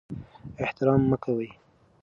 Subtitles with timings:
[0.63, 1.47] احتکار مه کوئ.